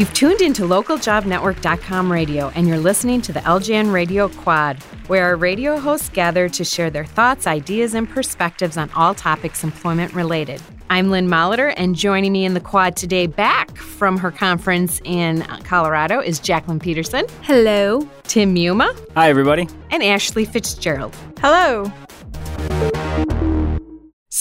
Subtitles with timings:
[0.00, 5.36] You've tuned into localjobnetwork.com radio and you're listening to the LJN Radio Quad, where our
[5.36, 10.62] radio hosts gather to share their thoughts, ideas, and perspectives on all topics employment related.
[10.88, 15.42] I'm Lynn Molitor, and joining me in the quad today, back from her conference in
[15.64, 17.26] Colorado, is Jacqueline Peterson.
[17.42, 18.08] Hello.
[18.22, 18.96] Tim Yuma.
[19.14, 19.68] Hi, everybody.
[19.90, 21.14] And Ashley Fitzgerald.
[21.40, 21.92] Hello.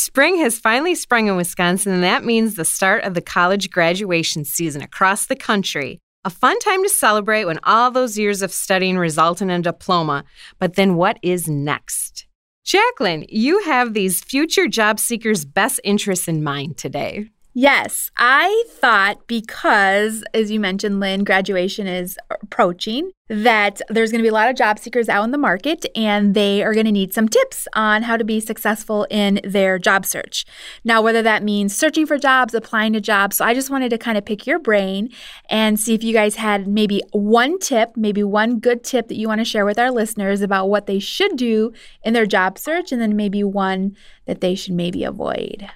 [0.02, 4.46] Spring has finally sprung in Wisconsin, and that means the start of the college graduation
[4.46, 6.00] season across the country.
[6.24, 10.24] A fun time to celebrate when all those years of studying result in a diploma.
[10.58, 12.28] But then what is next?
[12.64, 17.30] Jacqueline, you have these future job seekers' best interests in mind today.
[17.54, 24.24] Yes, I thought because, as you mentioned, Lynn, graduation is approaching, that there's going to
[24.24, 26.92] be a lot of job seekers out in the market and they are going to
[26.92, 30.46] need some tips on how to be successful in their job search.
[30.84, 33.38] Now, whether that means searching for jobs, applying to jobs.
[33.38, 35.10] So I just wanted to kind of pick your brain
[35.50, 39.28] and see if you guys had maybe one tip, maybe one good tip that you
[39.28, 42.92] want to share with our listeners about what they should do in their job search,
[42.92, 45.70] and then maybe one that they should maybe avoid.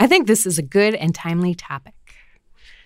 [0.00, 1.94] I think this is a good and timely topic.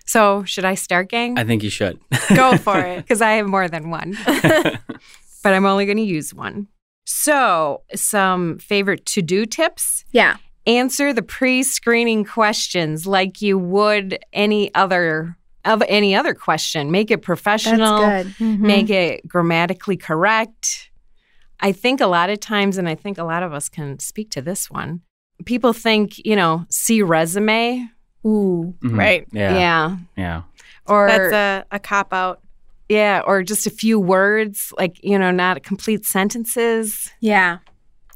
[0.05, 1.37] So, should I start, gang?
[1.37, 1.99] I think you should.
[2.35, 4.17] Go for it, because I have more than one.
[4.25, 6.67] but I'm only going to use one.
[7.05, 10.05] So, some favorite to do tips?
[10.11, 10.37] Yeah.
[10.65, 15.35] Answer the pre screening questions like you would any other.
[15.65, 18.65] Of any other question, make it professional, mm-hmm.
[18.65, 20.89] make it grammatically correct.
[21.59, 24.31] I think a lot of times, and I think a lot of us can speak
[24.31, 25.01] to this one,
[25.45, 27.89] people think, you know, see resume.
[28.25, 28.99] Ooh, mm-hmm.
[28.99, 29.27] right.
[29.31, 29.53] Yeah.
[29.53, 29.97] Yeah.
[30.17, 30.41] Yeah.
[30.85, 32.41] Or that's a, a cop out.
[32.89, 33.21] Yeah.
[33.25, 37.11] Or just a few words, like, you know, not complete sentences.
[37.19, 37.59] Yeah.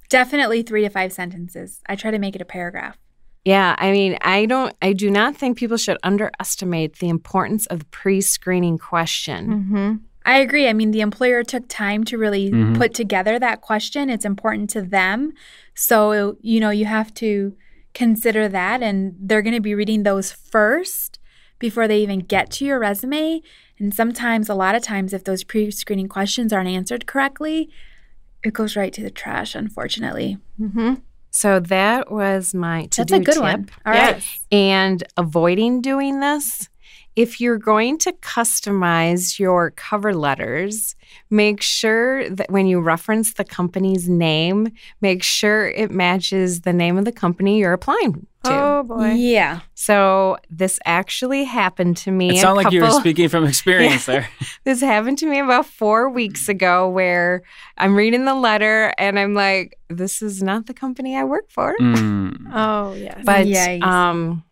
[0.09, 1.81] Definitely three to five sentences.
[1.87, 2.97] I try to make it a paragraph.
[3.45, 7.79] Yeah, I mean, I don't, I do not think people should underestimate the importance of
[7.79, 9.47] the pre screening question.
[9.47, 9.95] Mm-hmm.
[10.25, 10.67] I agree.
[10.67, 12.75] I mean, the employer took time to really mm-hmm.
[12.75, 14.09] put together that question.
[14.09, 15.33] It's important to them.
[15.75, 17.55] So, you know, you have to
[17.93, 21.19] consider that, and they're going to be reading those first
[21.59, 23.41] before they even get to your resume.
[23.79, 27.69] And sometimes, a lot of times, if those pre screening questions aren't answered correctly,
[28.43, 30.37] it goes right to the trash, unfortunately.
[30.59, 30.95] Mm-hmm.
[31.31, 33.41] So that was my to do That's a good tip.
[33.41, 33.69] one.
[33.85, 34.13] All yes.
[34.13, 34.23] right.
[34.51, 36.69] And avoiding doing this,
[37.15, 40.95] if you're going to customize your cover letters,
[41.29, 44.69] make sure that when you reference the company's name,
[45.01, 48.51] make sure it matches the name of the company you're applying to.
[48.51, 49.11] Oh boy.
[49.11, 49.61] Yeah.
[49.73, 52.31] So this actually happened to me.
[52.37, 54.13] It sounded like you were speaking from experience Yeah.
[54.21, 54.29] there.
[54.65, 57.43] this happened to me about four weeks ago where
[57.77, 61.75] I'm reading the letter and I'm like, this is not the company I work for.
[61.79, 62.49] Mm.
[62.53, 63.21] Oh yeah.
[63.23, 63.83] But Yikes.
[63.83, 64.43] um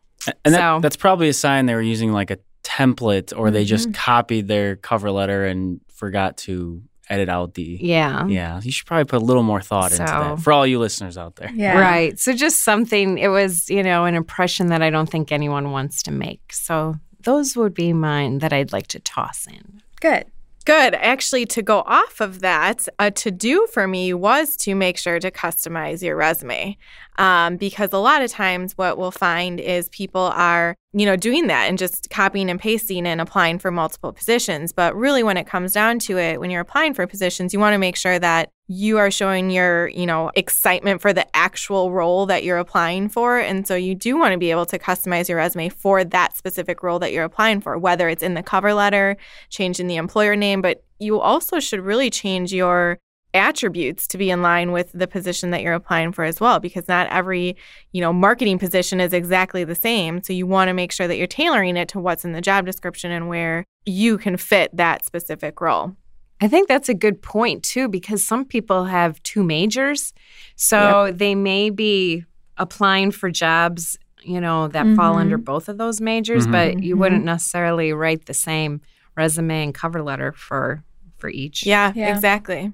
[0.45, 2.37] And that, So- that's probably a sign they were using like a
[2.81, 3.93] template or they just Mm-hmm.
[3.93, 7.77] copied their cover letter and forgot to edit out the.
[7.81, 8.25] yeah.
[8.27, 11.17] Yeah, you should probably put a little more thought into that for all you listeners
[11.17, 11.51] out there.
[11.53, 11.77] Yeah.
[11.79, 12.17] Right.
[12.17, 16.03] So just something, it was, you know, an impression that I don't think anyone wants
[16.03, 16.53] to make.
[16.53, 19.81] So those would be mine that I'd like to toss in.
[19.99, 20.25] Good.
[20.63, 20.93] Good.
[20.95, 25.19] Actually, to go off of that, a to do for me was to make sure
[25.19, 26.77] to customize your resume.
[27.17, 31.47] Um, because a lot of times, what we'll find is people are, you know, doing
[31.47, 34.71] that and just copying and pasting and applying for multiple positions.
[34.71, 37.73] But really, when it comes down to it, when you're applying for positions, you want
[37.73, 42.25] to make sure that you are showing your, you know, excitement for the actual role
[42.27, 43.37] that you're applying for.
[43.37, 46.81] And so you do want to be able to customize your resume for that specific
[46.81, 49.17] role that you're applying for, whether it's in the cover letter,
[49.49, 52.97] changing the employer name, but you also should really change your
[53.33, 56.87] attributes to be in line with the position that you're applying for as well because
[56.87, 57.55] not every
[57.93, 61.17] you know marketing position is exactly the same so you want to make sure that
[61.17, 65.05] you're tailoring it to what's in the job description and where you can fit that
[65.05, 65.95] specific role
[66.43, 70.11] I think that's a good point too, because some people have two majors.
[70.55, 72.25] So they may be
[72.57, 75.19] applying for jobs, you know, that fall Mhm.
[75.19, 76.51] under both of those majors, Mhm.
[76.51, 76.99] but you Mhm.
[76.99, 78.81] wouldn't necessarily write the same
[79.15, 80.83] resume and cover letter for
[81.19, 81.63] for each.
[81.63, 82.11] yeah, Yeah.
[82.11, 82.71] exactly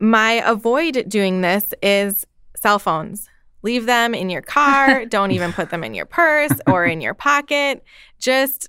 [0.00, 2.26] my avoid doing this is
[2.56, 3.28] cell phones
[3.62, 7.14] leave them in your car don't even put them in your purse or in your
[7.14, 7.82] pocket
[8.18, 8.68] just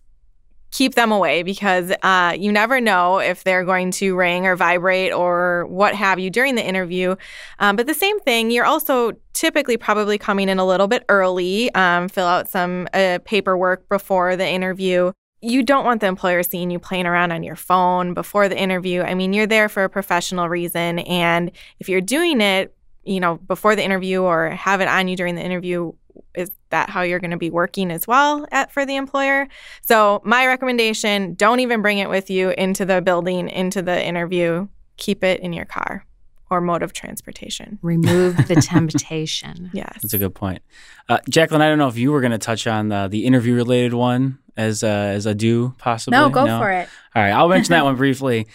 [0.72, 5.14] keep them away because uh, you never know if they're going to ring or vibrate
[5.14, 7.16] or what have you during the interview.
[7.60, 11.74] Um, but the same thing, you're also typically probably coming in a little bit early,
[11.76, 15.12] um, fill out some uh, paperwork before the interview.
[15.42, 19.02] You don't want the employer seeing you playing around on your phone before the interview.
[19.02, 21.00] I mean, you're there for a professional reason.
[21.00, 25.18] And if you're doing it, you know, before the interview or have it on you
[25.18, 25.94] during the interview,
[26.36, 29.48] is that how you're going to be working as well at for the employer.
[29.82, 34.68] So my recommendation, don't even bring it with you into the building, into the interview.
[34.98, 36.06] Keep it in your car
[36.52, 37.80] or mode of transportation.
[37.82, 39.72] Remove the temptation.
[39.74, 39.98] Yes.
[40.02, 40.62] That's a good point.
[41.10, 43.56] Uh, Jacqueline, I don't know if you were going to touch on the, the interview
[43.56, 46.18] related one as, uh, as a do possibly.
[46.20, 46.90] No, go for it.
[47.16, 48.48] All right, I'll mention that one briefly.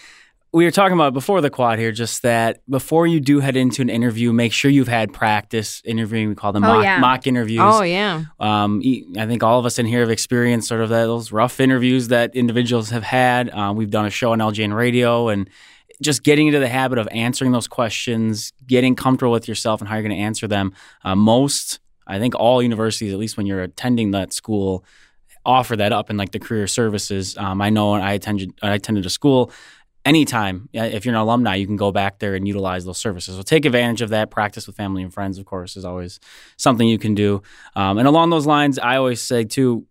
[0.52, 3.82] We were talking about before the quad here, just that before you do head into
[3.82, 6.30] an interview, make sure you've had practice interviewing.
[6.30, 6.98] We call them Oh, mock, yeah.
[6.98, 7.60] mock interviews.
[7.62, 8.24] Oh yeah.
[8.40, 8.80] Um,
[9.18, 12.34] I think all of us in here have experienced sort of those rough interviews that
[12.34, 13.50] individuals have had.
[13.50, 15.50] Um, we've done a show on LJN Radio and
[16.02, 19.94] just getting into the habit of answering those questions, getting comfortable with yourself and how
[19.94, 20.72] you're going to answer them.
[21.04, 24.84] Uh, most, I think all universities, at least when you're attending that school,
[25.44, 27.36] offer that up in like the career services.
[27.38, 29.52] Um, I know I attended I attended a school.
[30.04, 33.34] Anytime, if you're an alumni, you can go back there and utilize those services.
[33.36, 34.30] So take advantage of that.
[34.30, 36.20] Practice with family and friends, of course, is always
[36.56, 37.42] something you can do.
[37.74, 39.84] Um, and along those lines, I always say too,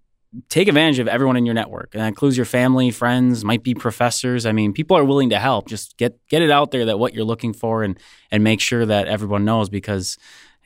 [0.50, 3.74] take advantage of everyone in your network, and that includes your family, friends, might be
[3.74, 4.46] professors.
[4.46, 5.68] I mean, people are willing to help.
[5.68, 8.00] Just get get it out there that what you're looking for, and
[8.32, 10.18] and make sure that everyone knows because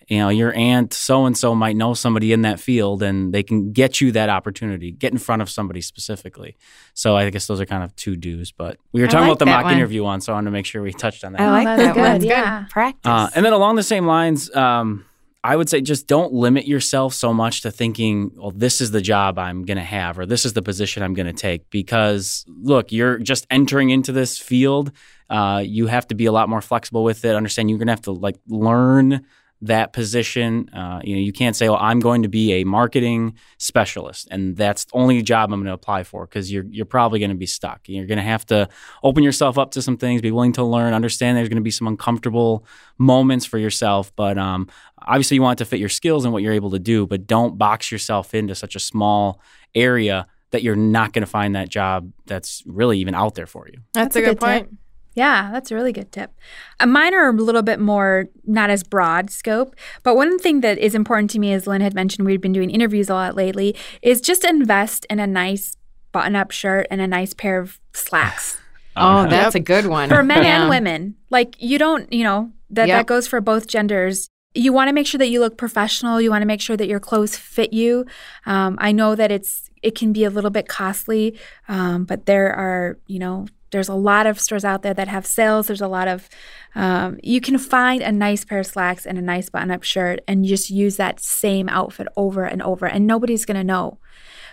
[0.07, 3.44] you know your aunt so and so might know somebody in that field, and they
[3.44, 6.57] can get you that opportunity, get in front of somebody specifically.
[6.95, 8.51] So I guess those are kind of two do's.
[8.51, 9.74] But we were talking like about the mock one.
[9.75, 11.42] interview one, so I wanted to make sure we touched on that.
[11.42, 12.21] I Oh, like that's that good, one.
[12.24, 12.66] yeah.
[12.71, 13.01] Practice.
[13.06, 15.06] Uh, and then along the same lines, um,
[15.44, 19.01] I would say just don't limit yourself so much to thinking, well, this is the
[19.01, 21.69] job I'm going to have or this is the position I'm going to take.
[21.69, 24.91] Because look, you're just entering into this field.
[25.30, 27.36] Uh, you have to be a lot more flexible with it.
[27.36, 29.25] Understand you're going to have to like learn
[29.61, 30.69] that position.
[30.73, 34.56] Uh, you know, you can't say, "Well, I'm going to be a marketing specialist," and
[34.56, 37.35] that's the only job I'm going to apply for because you're you're probably going to
[37.38, 37.81] be stuck.
[37.88, 38.69] You're going to have to
[39.03, 41.71] open yourself up to some things, be willing to learn, understand there's going to be
[41.71, 42.65] some uncomfortable
[42.97, 44.67] moments for yourself, but um,
[45.01, 47.27] obviously you want it to fit your skills and what you're able to do, but
[47.27, 49.41] don't box yourself into such a small
[49.75, 53.67] area that you're not going to find that job that's really even out there for
[53.67, 53.79] you.
[53.94, 54.69] That's, That's a a good, point.
[54.69, 54.79] tip.
[55.15, 55.17] Point.
[55.25, 56.31] Yeah, that's a really good tip.
[56.79, 60.77] Uh, mine are a little bit more not as broad scope, but one thing that
[60.77, 63.75] is important to me, as Lynn had mentioned, we've been doing interviews a lot lately,
[64.01, 65.75] is just invest in a nice
[66.11, 68.57] button-up shirt and a nice pair of slacks
[68.95, 70.09] oh, Um, that's a good one.
[70.09, 70.61] for men Yeah.
[70.61, 71.15] and women.
[71.29, 72.97] Like you don't, you know, that Yep.
[72.97, 74.27] that goes for both genders.
[74.56, 76.19] You want to make sure that you look professional.
[76.19, 78.06] You want to make sure that your clothes fit you.
[78.47, 82.51] Um, I know that it's it can be a little bit costly, um, but there
[82.51, 85.68] are you know there's a lot of stores out there that have sales.
[85.68, 86.30] There's a lot of
[86.75, 90.45] um, you can find a nice pair of slacks and a nice button-up shirt and
[90.45, 94.00] just use that same outfit over and over, and nobody's gonna know.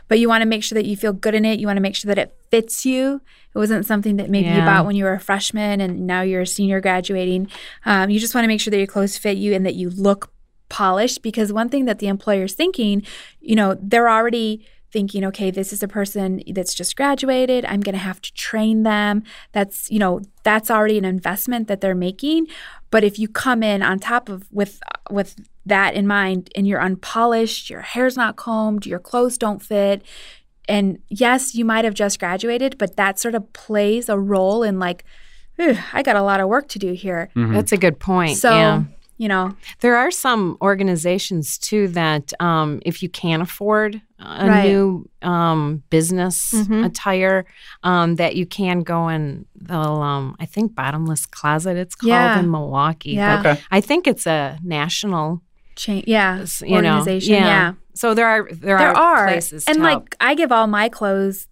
[0.09, 1.59] But you want to make sure that you feel good in it.
[1.59, 3.21] You want to make sure that it fits you.
[3.55, 6.43] It wasn't something that maybe you bought when you were a freshman and now you're
[6.43, 7.49] a senior graduating.
[7.85, 9.91] Um, you just want to make sure that your clothes fit you and that you
[9.91, 10.31] look
[10.69, 13.03] polished because one thing that the employer's thinking,
[13.41, 17.65] you know, they're already thinking, okay, this is a person that's just graduated.
[17.65, 19.23] I'm going to have to train them.
[19.53, 22.47] That's, you know, that's already an investment that they're making.
[22.91, 24.81] But if you come in on top of with
[25.11, 25.37] with
[25.67, 30.03] that in mind and you're unpolished, your hair's not combed, your clothes don't fit,
[30.69, 34.79] and yes, you might have just graduated, but that sort of plays a role in
[34.79, 35.05] like,
[35.59, 37.31] I got a lot of work to do here.
[37.35, 37.55] Mhm.
[37.55, 38.37] That's a good point.
[38.37, 38.83] So, yeah.
[39.19, 44.69] You know, There are some organizations too that, um, if you can't afford a Right.
[44.69, 46.85] new um, business Mhm.
[46.87, 47.45] attire,
[47.83, 51.77] um, that you can go in they'll, um, I think, Bottomless Closet.
[51.77, 52.39] It's called Yeah.
[52.39, 53.13] in Milwaukee.
[53.13, 53.41] Yeah.
[53.41, 53.61] Okay.
[53.73, 55.43] I think it's a national,
[55.75, 57.73] change, yeah, s- you know, organization, yeah.
[57.95, 60.15] So there are there, There are places and to like help.
[60.21, 61.49] I give all my clothes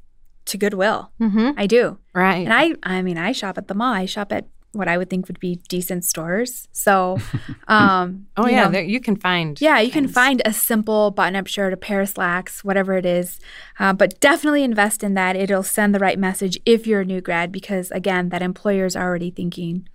[0.47, 1.11] to Goodwill.
[1.21, 1.51] Mm-hmm.
[1.57, 2.47] I do, right.
[2.47, 3.93] and I, I mean, I shop at the mall.
[3.95, 6.69] I shop at what I would think would be decent stores.
[6.73, 7.19] So,
[7.69, 9.61] um, oh you yeah, know, there, you can find.
[9.61, 13.07] Yeah, you can find a simple button up shirt, a pair of slacks, whatever it
[13.07, 13.39] is.
[13.79, 15.37] Uh, but definitely invest in that.
[15.37, 18.97] It'll send the right message if you're a new grad, because again, that employer is
[18.97, 19.89] already thinking,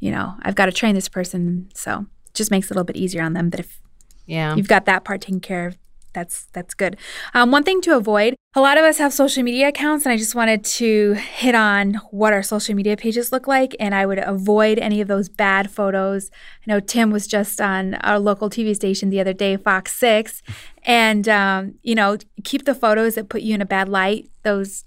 [0.00, 1.68] you know, I've got to train this person.
[1.74, 3.80] So it just makes it a little bit easier on them that if
[4.26, 4.54] Yeah.
[4.56, 5.78] you've got that part taken care of,
[6.16, 6.96] that's that's good.
[7.34, 10.16] Um, one thing to avoid: a lot of us have social media accounts, and I
[10.16, 13.76] just wanted to hit on what our social media pages look like.
[13.78, 16.30] And I would avoid any of those bad photos.
[16.66, 20.42] I know Tim was just on our local TV station the other day, Fox Six,
[20.84, 24.30] and um, you know, keep the photos that put you in a bad light.
[24.42, 24.84] Those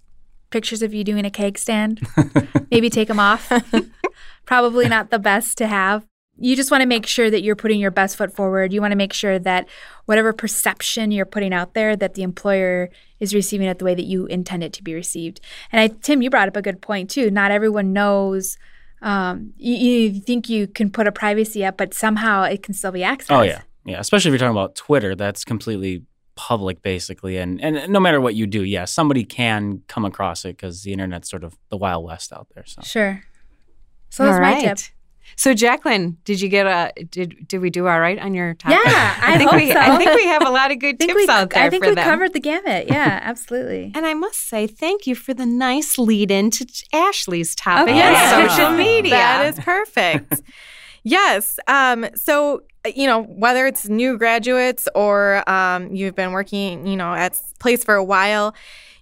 [0.49, 2.01] pictures of you doing a keg stand,
[2.71, 3.51] maybe take them off.
[4.45, 6.08] Probably not the best to have
[6.39, 8.73] you just want to make sure that you're putting your best foot forward.
[8.73, 9.67] You want to make sure that
[10.05, 14.05] whatever perception you're putting out there, that the employer is receiving it the way that
[14.05, 15.41] you intend it to be received.
[15.71, 17.29] And I, Tim, you brought up a good point too.
[17.29, 18.57] Not everyone knows.
[19.01, 22.91] Um, you, you think you can put a privacy up, but somehow it can still
[22.91, 23.37] be accessed.
[23.37, 26.03] Oh yeah, Yeah, especially if you're talking about Twitter, that's completely
[26.35, 30.55] public basically and and no matter what you do yeah somebody can come across it
[30.55, 33.21] because the internet's sort of the wild west out there so Sure.
[34.09, 34.77] So that's All my right.
[34.77, 34.77] tip.
[35.39, 38.77] So Jacqueline, did you get a did did we do all right on your topic?
[38.85, 39.79] Yeah, I, think hope we so.
[39.79, 41.91] I think we have a lot of good tips we, out there I think for
[41.91, 42.03] we them.
[42.03, 42.87] covered the gamut.
[42.89, 43.93] Yeah, absolutely.
[43.95, 48.15] and I must say thank you for the nice lead in to Ashley's topic Okay.
[48.15, 49.11] on social media.
[49.11, 50.41] That is perfect.
[51.03, 51.57] yes.
[51.69, 57.13] Um, so, you know, whether it's new graduates or um, you've been working, you know,
[57.13, 58.53] at place for a while,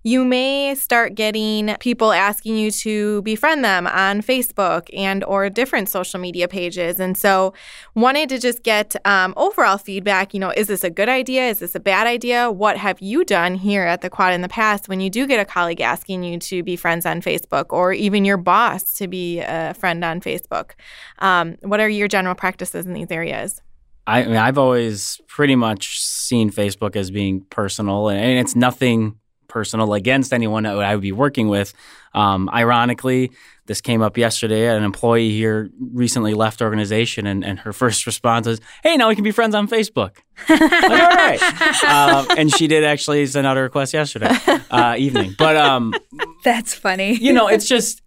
[0.07, 5.89] you may start getting people asking you to befriend them on Facebook and or different
[5.89, 6.97] social media pages.
[6.97, 7.53] And so
[7.93, 11.49] wanted to just get um, overall feedback, you know, is this a good idea?
[11.49, 12.49] Is this a bad idea?
[12.49, 15.41] What have you done here at the quad in the past when you do get
[15.41, 19.41] a colleague asking you to be friends on Facebook or even your boss to be
[19.41, 20.71] a friend on Facebook?
[21.19, 23.61] Um, what are your general practices in these areas?
[24.07, 29.19] I, mean, I've always pretty much seen Facebook as being personal, and it's nothing
[29.57, 31.73] personal against anyone that I would be working with.
[32.13, 33.31] Um, ironically,
[33.65, 34.67] this came up yesterday.
[34.67, 39.15] An employee here recently left organization, and, and her first response is, "Hey, now we
[39.15, 43.57] can be friends on Facebook." Like, all right, um, and she did actually send out
[43.57, 44.29] a request yesterday
[44.69, 45.33] uh, evening.
[45.35, 45.95] But um,
[46.43, 47.15] That's funny.
[47.15, 48.03] you know, it's just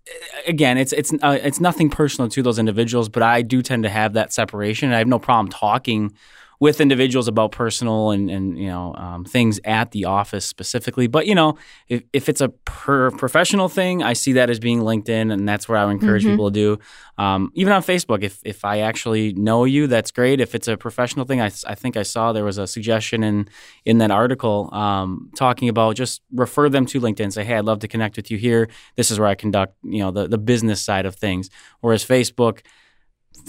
[0.46, 3.90] again, it's it's uh, it's nothing personal to those individuals, but I do tend to
[3.90, 4.90] have that separation.
[4.90, 6.14] And I have no problem talking
[6.60, 11.06] with individuals about personal and and you know um, things at the office specifically.
[11.06, 11.56] But you know,
[11.88, 15.68] if if it's a per professional thing, I see that as being LinkedIn, and that's
[15.68, 16.32] where I would encourage Mm-hmm.
[16.32, 16.78] people to do.
[17.16, 20.40] Um, even on Facebook, if if I actually know you, that's great.
[20.40, 23.48] If it's a professional thing, I, I think I saw there was a suggestion in
[23.84, 27.32] in that article um, talking about just refer them to LinkedIn.
[27.32, 28.68] Say, hey, I'd love to connect with you here.
[28.96, 31.48] This is where I conduct you know the the business side of things.
[31.80, 32.60] Whereas Facebook,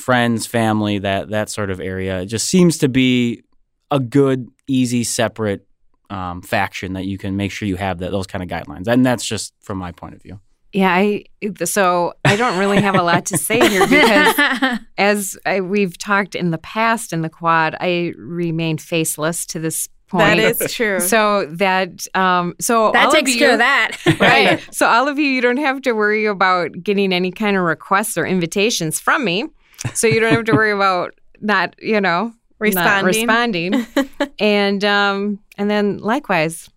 [0.01, 3.43] friends, family, that that sort of area, it just seems to be
[3.89, 5.67] a good, easy, separate
[6.09, 8.87] um, faction that you can make sure you have that those kind of guidelines.
[8.87, 10.39] And that's just from my point of view.
[10.73, 11.25] Yeah, I
[11.65, 16.33] so I don't really have a lot to say here because as I, we've talked
[16.33, 20.39] in the past in the quad, I remain faceless to this point.
[20.39, 20.99] That is true.
[20.99, 23.97] so that um so that all takes of care of that.
[24.19, 24.61] right.
[24.71, 28.17] So all of you, you don't have to worry about getting any kind of requests
[28.17, 29.47] or invitations from me.
[29.93, 33.71] So you don't have to worry about not, you know, not Responding.
[33.73, 33.85] responding.
[34.39, 36.69] and um and then likewise.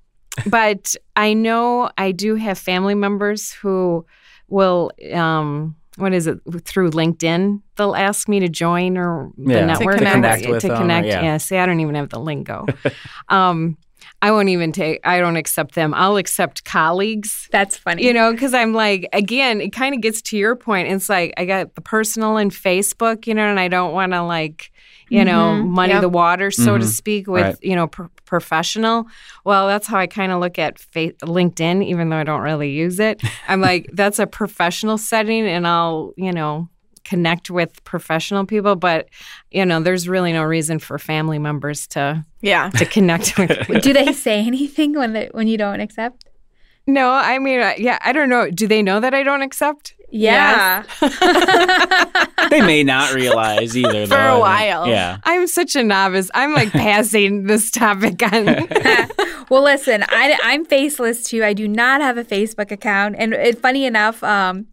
[0.46, 4.04] But I know I do have family members who
[4.48, 7.60] will um what is it through LinkedIn?
[7.76, 9.60] They'll ask me to join or the Yeah.
[9.60, 10.16] To network connect.
[10.16, 11.06] or- Connect with to them or- connect.
[11.06, 11.22] yeah.
[11.22, 11.36] yeah.
[11.36, 12.66] See, I don't even have the lingo.
[13.28, 13.76] um,
[14.24, 15.00] I won't even take.
[15.04, 15.92] I don't accept them.
[15.92, 17.46] I'll accept colleagues.
[17.52, 18.04] That's funny.
[18.06, 20.88] You know, because I'm like, again, it kind of gets to your point.
[20.88, 24.22] It's like I got the personal and Facebook, you know, and I don't want to
[24.22, 24.70] like,
[25.10, 25.68] you know, Mhm.
[25.68, 26.00] muddy Yep.
[26.00, 26.88] the water, so to Mhm.
[26.88, 27.56] speak, with Right.
[27.60, 29.04] you know, pr- professional.
[29.44, 32.70] Well, that's how I kind of look at fa- LinkedIn, even though I don't really
[32.70, 33.20] use it.
[33.46, 36.68] I'm like, that's a professional setting, and I'll, you know,
[37.04, 38.76] connect with professional people.
[38.76, 39.08] But
[39.50, 42.70] you know, there's really no reason for family members to yeah.
[42.70, 43.68] to connect with.
[43.68, 43.80] me.
[43.80, 46.24] Do they say anything when they, when you don't accept?
[46.86, 48.50] no, I mean, uh, yeah, I don't know.
[48.50, 49.94] Do they know that I don't accept?
[50.10, 50.84] Yeah.
[52.50, 54.06] They may not realize either.
[54.06, 54.70] For though, a I think.
[54.70, 54.86] while.
[54.86, 55.18] Yeah.
[55.24, 56.30] I'm such a novice.
[56.34, 58.44] I'm like passing this topic on.
[59.48, 61.42] well, listen, I, I'm faceless too.
[61.42, 64.66] I do not have a Facebook account, and it, funny enough, um,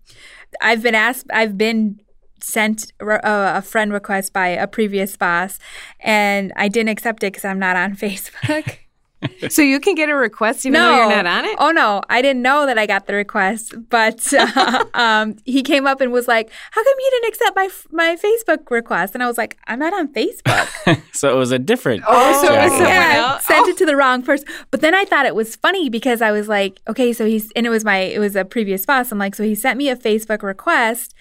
[0.61, 1.27] I've been asked.
[1.33, 2.00] I've been
[2.43, 5.60] sent re- uh, a friend request by a previous boss,
[6.00, 8.77] and I didn't accept it because I'm not on Facebook.
[9.50, 11.55] so you can get a request even though you're not on it.
[11.60, 15.86] Oh no, I didn't know that I got the request, but uh, um, he came
[15.86, 19.27] up and was like, "How come you didn't accept my my Facebook request?" And I
[19.27, 22.03] was like, "I'm not on Facebook." So it was a different.
[22.07, 23.45] Oh, so it was someone yeah, else?
[23.45, 23.69] sent Oh.
[23.69, 24.48] it to the wrong person.
[24.71, 27.67] But then I thought it was funny because I was like, okay, so he's and
[27.67, 29.12] it was my it was a previous boss.
[29.12, 31.13] I'm like, so he sent me a Facebook request.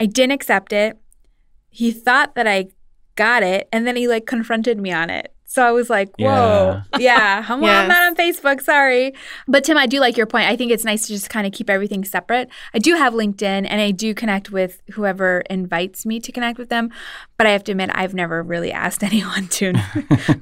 [0.00, 0.98] I didn't accept it.
[1.70, 2.68] He thought that I
[3.16, 5.34] got it, and then he like confronted me on it.
[5.54, 9.14] So I was like, whoa, yeah, I'm, well, I'm not on Facebook, sorry.
[9.46, 10.48] But Tim, I do like your point.
[10.48, 12.48] I think it's nice to just kind of keep everything separate.
[12.74, 16.70] I do have LinkedIn and I do connect with whoever invites me to connect with
[16.70, 16.90] them.
[17.36, 19.74] But I have to admit, I've never really asked anyone to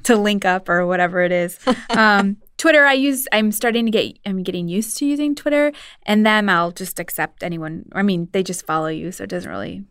[0.03, 1.59] to link up or whatever it is.
[1.91, 3.27] Um, Twitter, I use.
[3.33, 4.17] I'm starting to get.
[4.25, 7.83] I'm getting used to using Twitter, and then I'll just accept anyone.
[7.91, 9.83] I mean, they just follow you, so it doesn't really.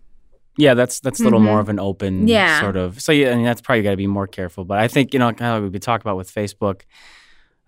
[0.56, 1.44] Yeah, that's that's a little Mhm.
[1.50, 2.60] more of an open Yeah.
[2.62, 2.98] sort of.
[3.02, 4.64] So yeah, I mean that's probably got to be more careful.
[4.64, 6.80] But I think you know, kind of like we could talk about with Facebook.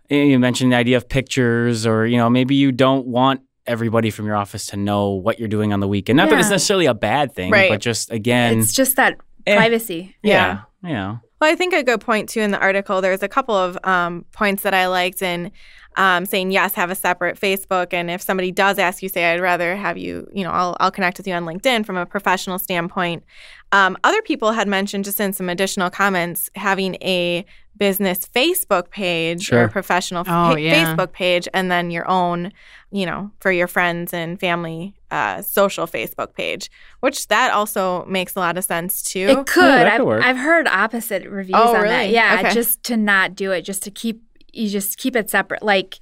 [0.09, 4.25] You mentioned the idea of pictures, or you know, maybe you don't want everybody from
[4.25, 6.17] your office to know what you're doing on the weekend.
[6.17, 7.71] Not that it's necessarily a bad thing, Right.
[7.71, 10.17] but just again, it's just that eh, privacy.
[10.23, 11.21] yeah, you know.
[11.41, 13.01] Well, I think a good point too in the article.
[13.01, 15.51] There's a couple of um, points that I liked in
[15.97, 19.41] um, saying yes, have a separate Facebook, and if somebody does ask you, say I'd
[19.41, 22.59] rather have you, you know, I'll, I'll connect with you on LinkedIn from a professional
[22.59, 23.25] standpoint.
[23.73, 27.45] Um, other people had mentioned just in some additional comments having a
[27.77, 29.65] business Facebook page Sure.
[29.65, 30.95] or professional Oh, fa- yeah.
[30.95, 32.53] Facebook page, and then your own,
[32.93, 38.35] you know, for your friends and family uh, social Facebook page, which that also makes
[38.37, 39.27] a lot of sense too.
[39.29, 39.63] It could.
[39.65, 40.23] that I've, work.
[40.25, 42.11] I've heard opposite reviews Oh, on that.
[42.11, 42.55] Yeah, Okay.
[42.55, 45.63] just to not do it, just to keep you just keep it separate.
[45.65, 45.99] Like,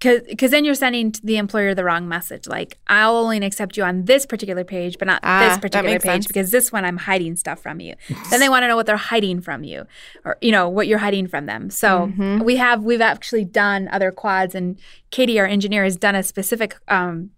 [0.00, 2.46] because then you're sending the employer the wrong message.
[2.46, 6.02] Like, I'll only accept you on this particular page, but not Ah, this particular page
[6.02, 6.26] sense.
[6.26, 7.94] because this one I'm hiding stuff from you.
[8.30, 9.84] then they want to know what they're hiding from you,
[10.24, 11.68] or you know what you're hiding from them.
[11.70, 12.42] So Mhm.
[12.44, 14.78] we have we've actually done other quads, and
[15.10, 16.76] Katie, our engineer, has done a specific.
[16.88, 17.30] Um,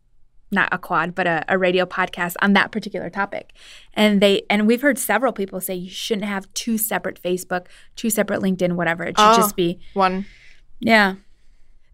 [0.54, 3.54] not a quad, but a, a radio podcast on that particular topic.
[3.95, 8.11] And they and we've heard several people say you shouldn't have two separate Facebook, two
[8.11, 9.02] separate LinkedIn, whatever.
[9.04, 9.37] It should Oh.
[9.37, 10.26] just be One
[10.78, 11.14] yeah.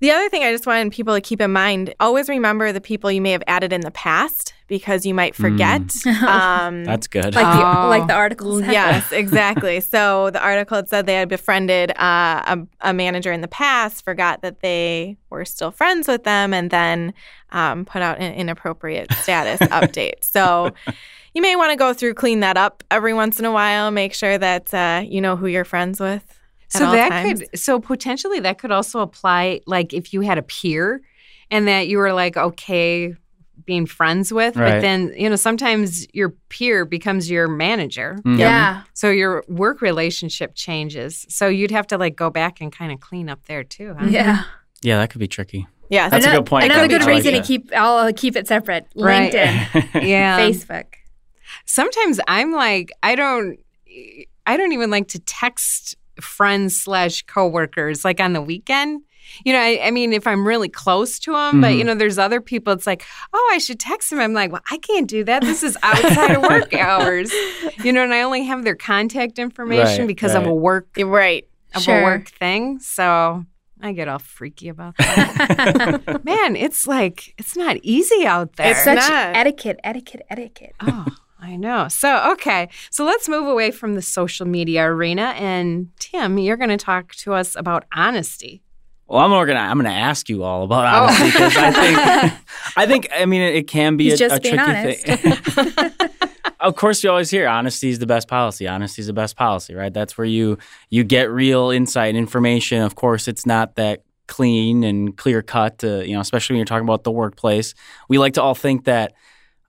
[0.00, 3.10] The other thing I just wanted people to keep in mind always remember the people
[3.10, 5.82] you may have added in the past because you might forget.
[6.28, 7.34] Um, That's good.
[7.34, 7.88] Like the Oh.
[7.88, 8.70] like the article said.
[8.72, 9.80] yes, exactly.
[9.88, 12.58] So the article had said they had befriended uh, a,
[12.90, 17.14] a manager in the past, forgot that they were still friends with them, and then
[17.50, 20.22] um, put out an inappropriate status update.
[20.22, 20.70] So
[21.34, 24.14] you may want to go through, clean that up every once in a while, make
[24.14, 26.37] sure that uh, you know who you're friends with.
[26.74, 27.40] At So all that times.
[27.40, 31.00] could so potentially that could also apply like if you had a peer
[31.50, 33.14] and that you were like okay
[33.64, 34.72] being friends with Right.
[34.74, 38.38] but then you know sometimes your peer becomes your manager Mhm.
[38.38, 38.82] Yeah.
[38.94, 43.00] so your work relationship changes so you'd have to like go back and kind of
[43.00, 44.06] clean up there too huh?
[44.08, 44.44] Yeah.
[44.80, 45.66] Yeah, that could be tricky.
[45.90, 46.66] yeah, That's a good point.
[46.66, 48.86] Another Could be good like reason to keep I'll keep it separate.
[48.94, 49.32] Right.
[49.32, 50.84] LinkedIn, yeah Facebook.
[51.66, 53.58] sometimes i'm like i don't
[54.46, 59.02] i don't even like to text friends slash coworkers like on the weekend
[59.44, 61.78] you know I, I mean if i'm really close to them but Mhm.
[61.78, 64.62] you know there's other people it's like oh i should text them i'm like well
[64.70, 67.30] i can't do that this is outside of work hours
[67.84, 71.46] you know and i only have their contact information Right, because of a work right.
[71.74, 72.00] of Sure.
[72.00, 73.44] a work thing so
[73.82, 78.82] i get all freaky about that man it's like it's not easy out there It's
[78.84, 79.36] Such not.
[79.36, 80.74] etiquette, etiquette, etiquette.
[80.80, 81.06] Oh,
[81.40, 81.86] I know.
[81.88, 82.68] So, okay.
[82.90, 85.34] So let's move away from the social media arena.
[85.36, 88.62] And Tim, you're going to talk to us about honesty.
[89.06, 91.04] Well, I'm gonna I'm gonna ask you all about Oh.
[91.06, 92.34] honesty because I think
[92.76, 95.94] I think I mean it, it can be He's a, just a being tricky honest.
[95.96, 96.08] thing.
[96.60, 98.68] of course, you always hear honesty is the best policy.
[98.68, 99.94] Honesty is the best policy, right?
[99.94, 100.58] That's where you
[100.90, 102.82] you get real insight and information.
[102.82, 105.78] Of course, it's not that clean and clear cut.
[105.78, 107.72] To, uh, you know, especially when you're talking about the workplace,
[108.10, 109.14] we like to all think that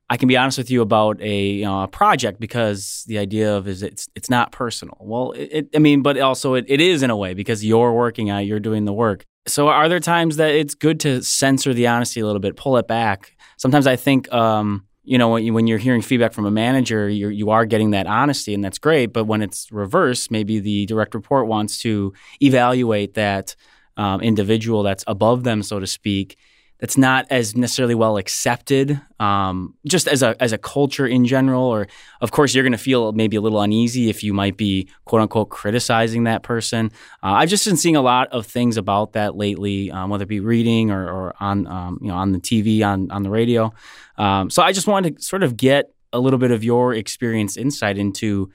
[0.10, 3.56] I can be honest with you about a, you know, a project because the idea
[3.56, 4.98] of is it's it's not personal.
[5.00, 7.94] Well, it, it, I mean, but also it, it is in a way because you're
[7.94, 9.26] working on it, you're doing the work.
[9.48, 12.78] So are there times that it's good to censor the honesty a little bit, pull
[12.78, 13.36] it back?
[13.58, 17.10] Sometimes I think, um, you know, when, you, when you're hearing feedback from a manager,
[17.10, 19.08] you're, you are getting that honesty, and that's great.
[19.12, 23.56] But when it's reverse, maybe the direct report wants to evaluate that
[23.98, 26.38] um, individual that's above them, so to speak,
[26.80, 31.64] that's not as necessarily well accepted, um, just as a as a culture in general.
[31.64, 31.88] Or
[32.22, 35.22] of course, you're going to feel maybe a little uneasy if you might be quote
[35.22, 36.92] unquote criticizing that person.
[37.22, 40.30] Uh, I've just been seeing a lot of things about that lately, um, whether it
[40.30, 43.74] be reading or, or on um, you know on the TV, on on the radio.
[44.18, 47.58] Um, so I just wanted to sort of get a little bit of your experience,
[47.58, 48.52] insight into.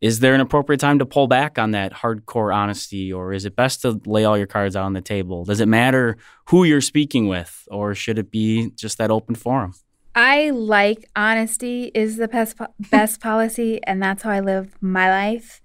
[0.00, 3.56] Is there an appropriate time to pull back on that hardcore honesty, or is it
[3.56, 5.44] best to lay all your cards out on the table?
[5.44, 9.72] Does it matter who you're speaking with, or should it be just that open forum?
[10.14, 15.08] I like honesty is the best po- best policy, and that's how I live my
[15.08, 15.60] life.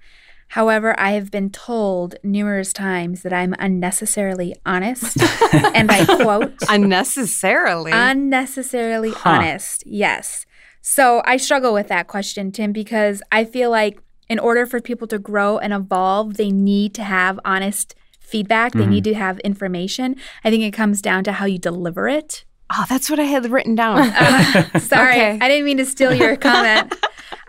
[0.50, 5.17] However, I have been told numerous times that I'm unnecessarily honest,
[5.54, 7.91] and I quote, Unnecessarily.
[7.94, 9.30] unnecessarily Huh.
[9.30, 9.84] honest.
[9.86, 10.46] Yes.
[10.82, 14.00] So I struggle with that question, Tim, because I feel like
[14.32, 17.88] in order for people to grow and evolve, they need to have honest
[18.32, 18.72] feedback.
[18.74, 18.89] They Mhm.
[18.96, 20.15] need to have information.
[20.46, 22.46] I think it comes down to how you deliver it.
[22.74, 23.98] oh, that's what I had written down.
[24.24, 25.38] Uh, sorry, Okay.
[25.41, 26.88] I didn't mean to steal your comment.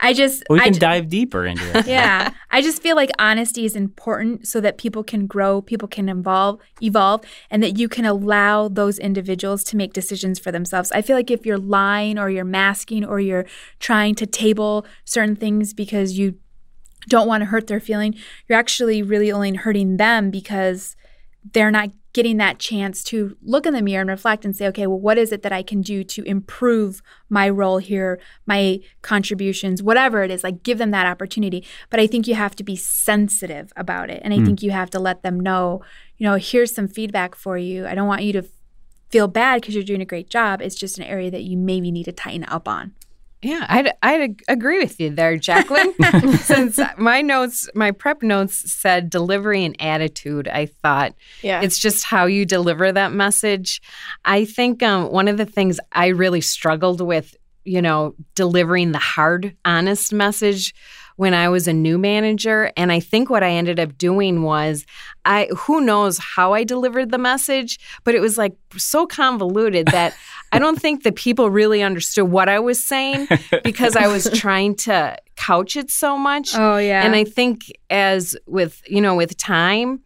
[0.00, 1.86] I just, We can ju- dive deeper into it.
[1.86, 6.08] yeah, I just feel like honesty is important so that people can grow, people can
[6.08, 7.20] evolve, evolve,
[7.52, 10.90] and that you can allow those individuals to make decisions for themselves.
[10.90, 13.46] I feel like if you're lying or you're masking or you're
[13.78, 16.34] trying to table certain things because you
[17.08, 18.14] don't want to hurt their feeling,
[18.48, 20.96] you're actually really only hurting them because
[21.52, 24.86] they're not getting that chance to look in the mirror and reflect and say, okay,
[24.86, 29.82] well, what is it that I can do to improve my role here, my contributions,
[29.82, 30.44] whatever it is?
[30.44, 31.66] Like, give them that opportunity.
[31.88, 34.20] But I think you have to be sensitive about it.
[34.22, 34.44] And I Mm.
[34.44, 35.80] think you have to let them know,
[36.18, 37.86] you know, here's some feedback for you.
[37.86, 38.44] I don't want you to
[39.08, 40.60] feel bad because you're doing a great job.
[40.60, 42.92] It's just an area that you maybe need to tighten up on.
[43.42, 45.92] Yeah, I'd, I'd agree with you there, Jacqueline.
[46.38, 51.60] Since my notes, my prep notes said delivery and attitude, I thought Yeah.
[51.60, 53.82] it's just how you deliver that message.
[54.24, 58.98] I think um, one of the things I really struggled with, you know, delivering the
[58.98, 60.74] hard, honest message
[61.16, 62.72] when I was a new manager.
[62.76, 64.84] And I think what I ended up doing was
[65.24, 70.16] I who knows how I delivered the message, but it was like so convoluted that
[70.52, 73.28] I don't think the people really understood what I was saying
[73.64, 76.54] because I was trying to couch it so much.
[76.54, 77.04] Oh, yeah.
[77.04, 80.00] And I think as with, you know, with time,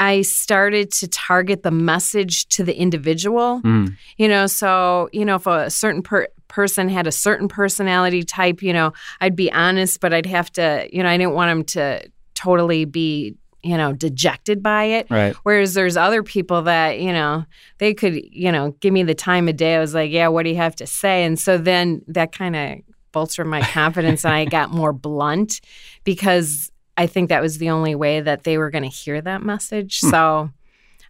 [0.00, 3.60] I started to target the message to the individual.
[3.62, 3.96] Mm.
[4.16, 8.62] You know, so, you know, if a certain per- person had a certain personality type,
[8.62, 11.64] you know, I'd be honest, but I'd have to, you know, I didn't want them
[11.64, 15.06] to totally be, you know, dejected by it.
[15.10, 15.34] Right.
[15.42, 17.44] Whereas there's other people that, you know,
[17.78, 19.76] they could, you know, give me the time of day.
[19.76, 21.24] I was like, yeah, what do you have to say?
[21.24, 22.78] And so then that kind of
[23.12, 25.60] bolstered my confidence and I got more blunt
[26.04, 29.42] because I think that was the only way that they were going to hear that
[29.42, 30.00] message.
[30.00, 30.50] So,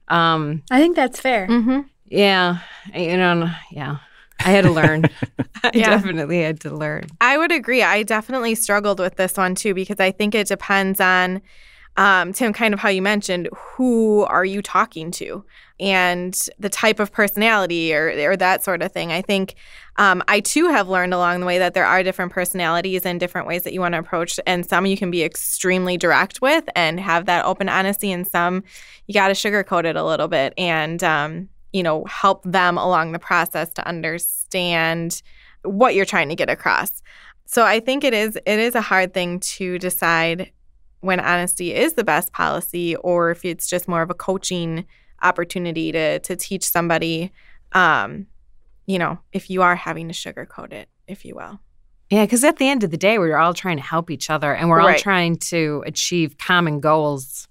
[0.09, 1.46] um, I think that's fair.
[1.46, 1.81] mm-hmm.
[2.07, 2.59] yeah,
[2.94, 3.98] you know, yeah,
[4.49, 5.05] I had to learn.
[5.65, 5.91] I Yeah.
[5.91, 7.05] definitely had to learn.
[7.21, 7.83] I would agree.
[7.83, 11.43] I definitely struggled with this one too because I think it depends on
[11.97, 15.45] um, Tim, kind of how you mentioned, who are you talking to,
[15.81, 19.11] and the type of personality or or that sort of thing.
[19.11, 19.57] I think
[19.97, 23.49] um, I too have learned along the way that there are different personalities and different
[23.49, 27.01] ways that you want to approach, and some you can be extremely direct with and
[27.01, 28.63] have that open honesty, and some
[29.09, 33.13] you got to sugarcoat it a little bit and um, you know help them along
[33.13, 35.23] the process to understand
[35.63, 37.03] what you're trying to get across.
[37.47, 40.51] So I think it is it is a hard thing to decide
[41.01, 44.85] when honesty is the best policy or if it's just more of a coaching
[45.23, 47.33] opportunity to to teach somebody
[47.73, 48.27] um
[48.87, 51.59] you know if you are having to sugarcoat it if you will
[52.11, 54.55] Yeah, because at the end of the day, we're all trying to help each other
[54.55, 57.47] and we're all trying to achieve common goals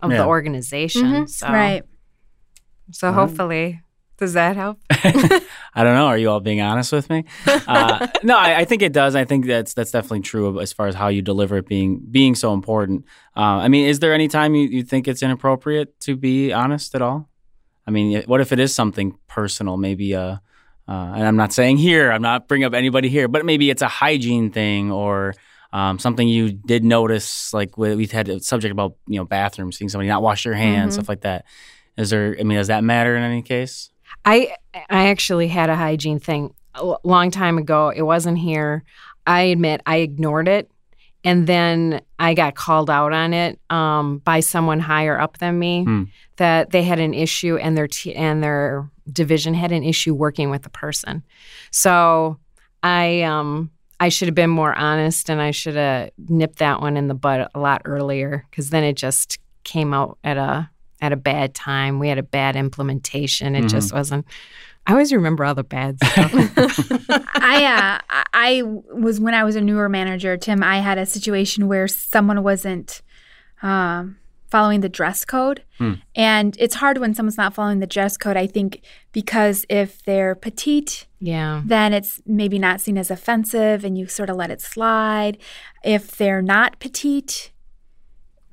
[0.00, 0.18] of Yeah.
[0.18, 1.02] the organization.
[1.04, 1.28] Mhm.
[1.28, 1.82] So, Right.
[2.92, 3.80] So hopefully,
[4.18, 4.78] does that help?
[4.90, 6.06] I don't know.
[6.06, 7.24] Are you all being honest with me?
[7.46, 9.14] Uh, no, I, I think it does.
[9.16, 12.34] I think that's that's definitely true as far as how you deliver it being being
[12.34, 13.04] so important.
[13.36, 16.94] Uh, I mean, is there any time you, you think it's inappropriate to be honest
[16.94, 17.28] at all?
[17.86, 19.76] I mean, what if it is something personal?
[19.76, 20.36] Maybe, uh,
[20.86, 22.12] uh, and I'm not saying here.
[22.12, 25.34] I'm not bringing up anybody here, but maybe it's a hygiene thing or
[25.72, 27.52] um, something you did notice.
[27.52, 30.54] Like we- we've had a subject about you know bathrooms, seeing somebody not wash their
[30.54, 30.94] hands, Mhm.
[30.94, 31.44] stuff like that.
[31.96, 32.36] Is there?
[32.38, 33.90] I mean, does that matter in any case?
[34.24, 34.54] I
[34.88, 37.90] I actually had a hygiene thing a long time ago.
[37.94, 38.84] It wasn't here.
[39.26, 40.70] I admit I ignored it,
[41.24, 45.84] and then I got called out on it um, by someone higher up than me
[45.84, 46.02] Hmm.
[46.36, 50.50] that they had an issue and their t- and their division had an issue working
[50.50, 51.22] with the person.
[51.70, 52.38] So
[52.82, 56.96] I um I should have been more honest and I should have nipped that one
[56.96, 60.68] in the bud a lot earlier because then it just came out at a
[61.02, 61.98] at a bad time.
[61.98, 63.54] We had a bad implementation.
[63.54, 63.70] It Mhm.
[63.70, 64.24] just wasn't.
[64.86, 66.32] I always remember all the bad stuff.
[67.34, 70.62] I uh, I- I was when I was a newer manager, Tim.
[70.62, 73.02] I had a situation where someone wasn't
[73.62, 74.16] um,
[74.50, 75.92] following the dress code, Hmm.
[76.16, 78.36] and it's hard when someone's not following the dress code.
[78.36, 78.80] I think
[79.12, 81.62] because if they're petite, yeah.
[81.64, 85.38] then it's maybe not seen as offensive, and you sort of let it slide.
[85.84, 87.51] If they're not petite,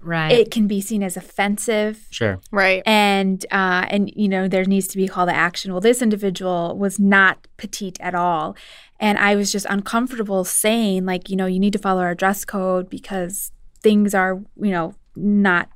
[0.01, 0.31] Right.
[0.31, 2.39] it can be seen as offensive Sure.
[2.51, 5.71] right and uh, and you know there needs to be a call to action.
[5.71, 8.55] Well, this individual was not petite at all,
[8.99, 12.45] and I was just uncomfortable saying like you know you need to follow our dress
[12.45, 15.69] code because things are you know not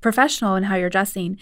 [0.00, 1.38] professional in how you're dressing.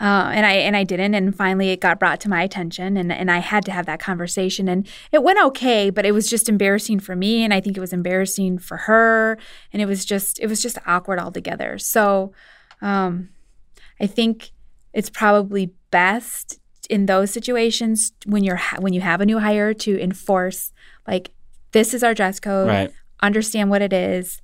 [0.00, 3.12] Uh, and I and I didn't, and finally it got brought to my attention, and
[3.12, 6.48] and I had to have that conversation, and it went okay, but it was just
[6.48, 9.36] embarrassing for me, and I think it was embarrassing for her,
[9.74, 11.76] and it was just it was just awkward altogether.
[11.76, 12.32] So,
[12.80, 13.28] um,
[14.00, 14.52] I think
[14.94, 16.58] it's probably best
[16.88, 20.72] in those situations when you're ha- when you have a new hire to enforce
[21.06, 21.30] like
[21.72, 22.90] this is our dress code, Right.
[23.20, 24.40] understand what it is.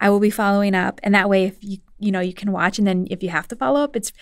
[0.00, 2.78] I will be following up, and that way, if you you know you can watch,
[2.78, 4.12] and then if you have to follow up, it's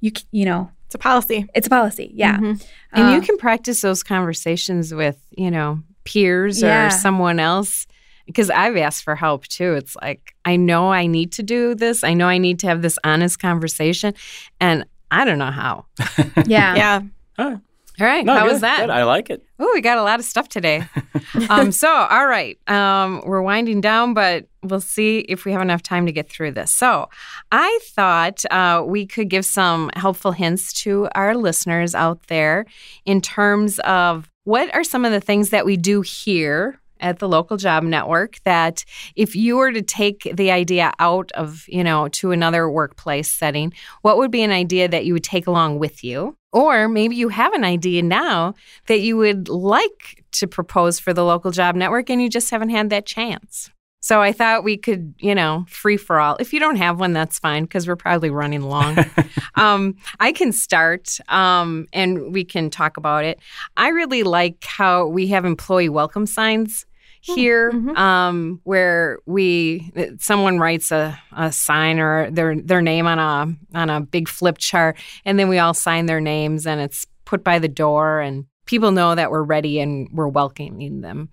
[0.00, 2.10] you you know it's a policy it's a policy.
[2.14, 2.64] Yeah, Mhm.
[2.92, 6.86] and you Uh, can practice those conversations with, you know, peers Yeah.
[6.86, 7.86] or someone else.
[8.24, 9.74] Because I've asked for help too.
[9.74, 12.02] It's like, I know I need to do this.
[12.02, 14.14] I know I need to have this honest conversation.
[14.60, 15.86] And I don't know how.
[16.46, 16.74] Yeah.
[16.74, 17.00] Yeah.
[17.38, 17.60] All
[17.98, 18.80] All right, No, how good, was that?
[18.80, 18.90] good.
[18.90, 19.42] I like it.
[19.58, 20.84] Oh, we got a lot of stuff today.
[21.48, 25.82] um, so, all right, um, we're winding down, but we'll see if we have enough
[25.82, 26.70] time to get through this.
[26.70, 27.08] So,
[27.52, 32.66] I thought uh, we could give some helpful hints to our listeners out there
[33.06, 37.28] in terms of what are some of the things that we do here at the
[37.28, 42.08] local job network that if you were to take the idea out of you know
[42.08, 46.04] to another workplace setting what would be an idea that you would take along with
[46.04, 46.36] you?
[46.52, 48.54] Or maybe you have an idea now
[48.86, 52.70] that you would like to propose for the local job network and you just haven't
[52.70, 56.60] had that chance so i thought we could you know free for all if you
[56.60, 58.96] don't have one that's fine because we're probably running long
[59.54, 63.40] um, I can start um, and we can talk about it.
[63.76, 66.86] I really like how we have employee welcome signs
[67.20, 67.96] here mhm.
[67.96, 73.90] um, where we someone writes a, a sign or their their name on a on
[73.90, 77.58] a big flip chart and then we all sign their names and it's put by
[77.58, 81.28] the door and people know that we're ready and we're welcoming them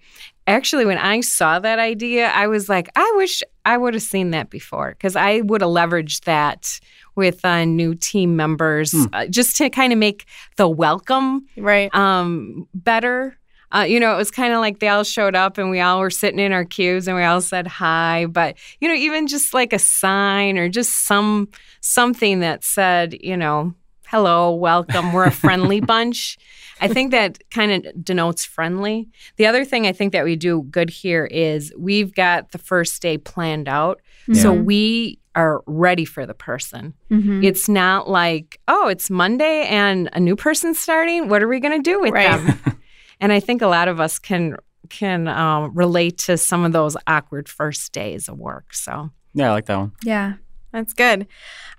[0.47, 4.31] actually when i saw that idea i was like i wish i would have seen
[4.31, 6.79] that before because i would have leveraged that
[7.15, 9.03] with uh, new team members Hmm.
[9.13, 10.25] uh, just to kind of make
[10.57, 11.93] the welcome Right.
[11.95, 13.37] um, better.
[13.75, 15.99] Uh, you know, it was kind of like they all showed up and we all
[15.99, 18.27] were sitting in our cubes and we all said hi.
[18.27, 21.49] But you know, even just like a sign or just some
[21.81, 23.73] something that said, you know,
[24.17, 26.37] hello, welcome, we're a friendly bunch.
[26.79, 29.09] I think that kind of denotes friendly.
[29.37, 33.01] The other thing I think that we do good here is we've got the first
[33.01, 34.01] day planned out.
[34.33, 36.93] So we are ready for the person.
[37.09, 37.43] Mhm.
[37.43, 41.27] It's not like, oh, it's Monday and a new person's starting.
[41.27, 42.37] What are we going to do with Right.
[42.37, 42.77] them?
[43.19, 44.55] and I think a lot of us can
[44.89, 48.73] can um, relate to some of those awkward first days of work.
[48.75, 49.91] So Yeah, I like that one.
[50.03, 50.33] Yeah.
[50.73, 51.27] That's good.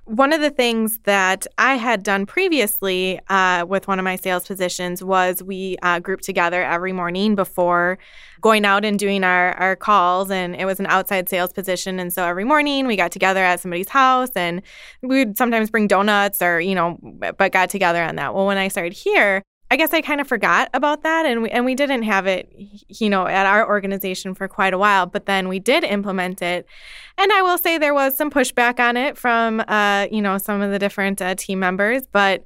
[0.04, 4.46] One of the things that I had done previously uh, with one of my sales
[4.46, 7.98] positions was we uh, grouped together every morning before
[8.40, 10.30] going out and doing our, our calls.
[10.30, 11.98] And it was an outside sales position.
[11.98, 14.62] And so every morning we got together at somebody's house and
[15.02, 18.34] we would sometimes bring donuts or, you know, but got together on that.
[18.34, 19.42] Well, when I started here,
[19.74, 22.48] I guess I kind of forgot about that, and we and we didn't have it,
[22.86, 25.04] you know, at our organization for quite a while.
[25.04, 26.64] But then we did implement it,
[27.18, 30.62] and I will say there was some pushback on it from, uh, you know, some
[30.62, 32.06] of the different uh, team members.
[32.06, 32.44] But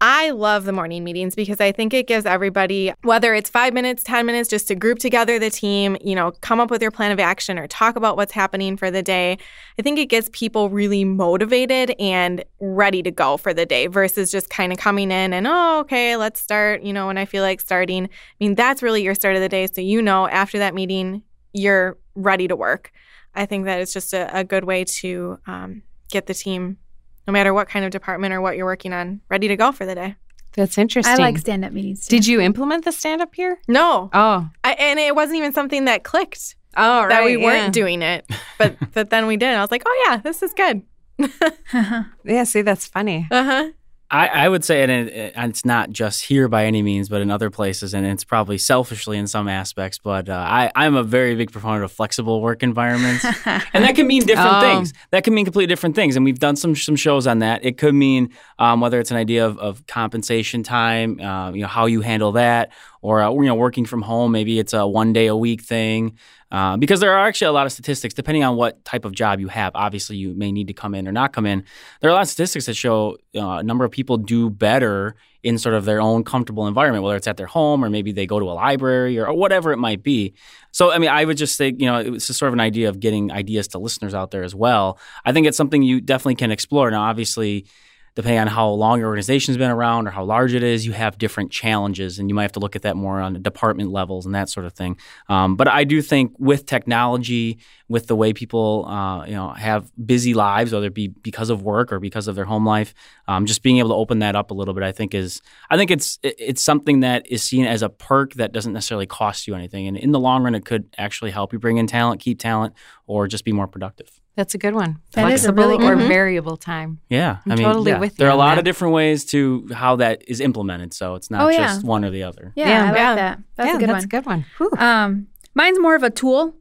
[0.00, 4.02] I love the morning meetings because I think it gives everybody, whether it's five minutes,
[4.02, 7.10] 10 minutes, just to group together the team, you know, come up with your plan
[7.12, 9.38] of action or talk about what's happening for the day.
[9.78, 14.30] I think it gets people really motivated and ready to go for the day versus
[14.30, 17.42] just kind of coming in and, oh, okay, let's start, you know, when I feel
[17.42, 18.04] like starting.
[18.04, 18.08] I
[18.40, 19.66] mean, that's really your start of the day.
[19.72, 22.92] So, you know, after that meeting, you're ready to work.
[23.34, 26.78] I think that it's just a, a good way to um, get the team,
[27.26, 29.86] no matter what kind of department or what you're working on, ready to go for
[29.86, 30.16] the day.
[30.52, 31.14] that's interesting.
[31.14, 32.06] I like stand up meetings.
[32.06, 32.16] Too.
[32.16, 33.58] Did you implement the stand up here?
[33.68, 37.08] No, Oh, I, and it wasn't even something that clicked oh, right.
[37.08, 37.44] that we yeah.
[37.44, 39.54] weren't doing it, but but then we did.
[39.54, 40.82] I was like, oh yeah, this is good.
[42.24, 43.26] Yeah, see, that's funny.
[43.30, 43.70] Uh huh.
[44.14, 47.20] I, I would say, and it, and it's not just here by any means, but
[47.20, 49.98] in other places, and it's probably selfishly in some aspects.
[49.98, 53.24] But uh, I, I'm a very big proponent of flexible work environments,
[53.74, 54.60] and that can mean different Oh.
[54.60, 54.92] things.
[55.10, 57.64] That can mean completely different things, and we've done some some shows on that.
[57.64, 61.66] It could mean um, whether it's an idea of, of compensation time, uh, you know,
[61.68, 62.70] how you handle that,
[63.04, 64.32] or uh, you know, working from home.
[64.32, 66.16] Maybe it's a one day a week thing.
[66.50, 69.40] Uh, because there are actually a lot of statistics, depending on what type of job
[69.40, 69.72] you have.
[69.74, 71.64] Obviously, you may need to come in or not come in.
[72.00, 75.16] There are a lot of statistics that show uh, a number of people do better
[75.42, 78.24] in sort of their own comfortable environment, whether it's at their home or maybe they
[78.24, 80.32] go to a library or, or whatever it might be.
[80.70, 82.88] So, I mean, I would just say, you know, it's just sort of an idea
[82.88, 84.98] of getting ideas to listeners out there as well.
[85.24, 86.90] I think it's something you definitely can explore.
[86.90, 87.66] Now, obviously,
[88.14, 91.18] depending on how long your organization's been around or how large it is, you have
[91.18, 94.34] different challenges, and you might have to look at that more on department levels and
[94.34, 94.96] that sort of thing.
[95.28, 99.90] Um, but I do think with technology, with the way people, uh, you know, have
[100.06, 102.94] busy lives, whether it be because of work or because of their home life,
[103.26, 105.76] um, just being able to open that up a little bit, I think is, I
[105.76, 109.54] think it's it's something that is seen as a perk that doesn't necessarily cost you
[109.54, 112.38] anything, and in the long run, it could actually help you bring in talent, keep
[112.38, 112.74] talent,
[113.06, 114.23] or just be more productive.
[114.36, 114.98] That's a good one.
[115.12, 116.08] That is a Flexible really or good one.
[116.08, 116.98] variable time.
[117.08, 117.98] Yeah, I'm I mean, totally yeah.
[118.00, 118.58] with you There are a lot that.
[118.58, 121.86] of different ways to how that is implemented, so it's not Oh, just yeah.
[121.88, 122.52] one or the other.
[122.56, 122.82] yeah, Yeah.
[122.82, 123.14] I like Yeah.
[123.14, 123.38] that.
[123.56, 124.04] That's yeah, a good that's one.
[124.04, 124.44] a good one.
[124.58, 124.70] Whew.
[124.78, 126.56] Um, mine's more of a tool.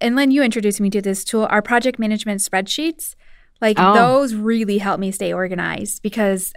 [0.00, 3.16] And Lynn, you introduced me to this tool, our project management spreadsheets.
[3.60, 3.94] Like Oh.
[3.94, 6.52] those really help me stay organized because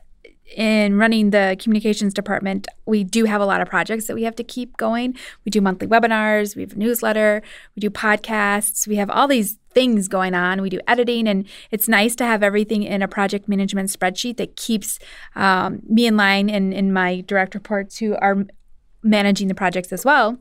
[0.55, 4.35] in running the communications department, we do have a lot of projects that we have
[4.35, 5.15] to keep going.
[5.45, 7.41] We do monthly webinars, we have a newsletter,
[7.75, 10.61] we do podcasts, we have all these things going on.
[10.61, 14.55] We do editing, and it's nice to have everything in a project management spreadsheet that
[14.55, 14.99] keeps
[15.35, 18.45] um, me in line and, and my direct reports who are
[19.03, 20.37] managing the projects as well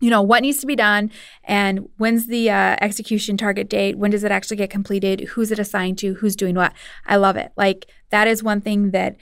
[0.00, 1.10] you know what needs to be done
[1.44, 3.96] and when's the uh, execution target date?
[3.96, 5.20] When does it actually get completed?
[5.20, 6.14] Who's it assigned to?
[6.14, 6.72] Who's doing what?
[7.06, 7.52] I love it.
[7.56, 9.16] Like that is one thing that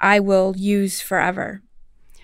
[0.00, 1.62] i will use forever.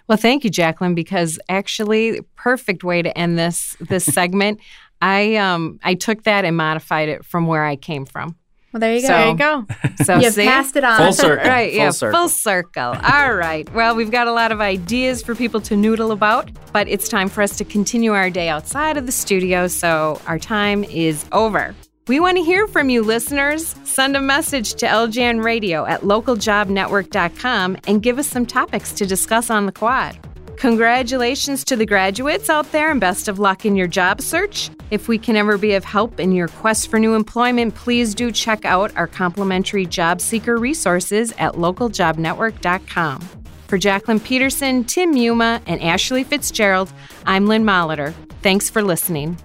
[0.07, 4.61] Well thank you jacqueline because actually perfect way to end this this segment.
[5.01, 8.37] I um i took that and modified it from where i came from
[8.73, 9.07] well, there you go.
[9.09, 9.67] So, there you go.
[10.05, 10.45] So You've see?
[10.45, 10.97] passed it on.
[10.99, 11.45] Full circle.
[11.49, 12.19] Right, Full yeah, circle.
[12.21, 12.95] full circle.
[13.03, 13.69] All right.
[13.75, 17.29] Well, we've got a lot of ideas for people to noodle about, but it's time
[17.29, 21.75] for us to continue our day outside of the studio, so our time is over.
[22.07, 23.75] We want to hear from you, listeners.
[23.85, 29.51] Send a message to LJN Radio at localjobnetwork.com and give us some topics to discuss
[29.51, 30.19] on the quad.
[30.59, 34.71] Congratulations to the graduates out there and best of luck in your job search.
[34.90, 38.33] If we can ever be of help in your quest for new employment, please do
[38.33, 43.21] check out our complimentary job seeker resources at localjobnetwork.com.
[43.68, 46.92] For Jacqueline Peterson, Tim Yuma, and Ashley Fitzgerald,
[47.25, 48.12] I'm Lynn Molitor.
[48.42, 49.38] Thanks for listening.